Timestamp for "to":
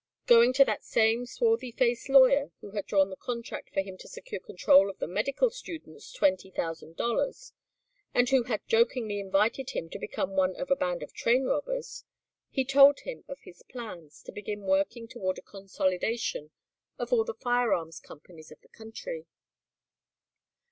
0.53-0.65, 3.99-4.07, 9.91-9.99, 14.23-14.31